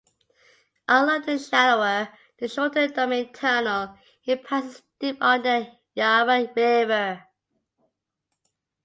[0.87, 2.09] Unlike the shallower
[2.39, 7.27] and shorter Domain Tunnel, it passes deep under the Yarra River.